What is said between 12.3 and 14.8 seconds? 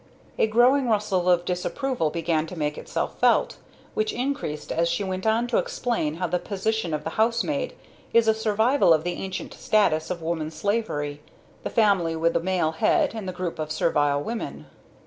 the male head and the group of servile women.